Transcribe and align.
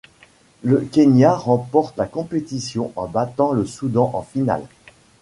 Le 0.63 0.79
Kenya 0.81 1.35
remporte 1.35 1.95
la 1.95 2.07
compétition 2.07 2.91
en 2.95 3.05
battant 3.07 3.51
le 3.51 3.67
Soudan 3.67 4.09
en 4.15 4.23
finale. 4.23 4.63